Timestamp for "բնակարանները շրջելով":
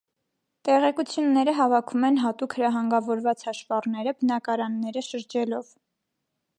4.23-5.73